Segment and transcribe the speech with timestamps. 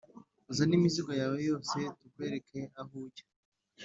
[0.51, 3.25] uzane imizigo yawe yose tukwereke aho ujya